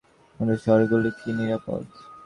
[0.39, 1.81] আমাদের শহরগুলো কি নিরাপদ?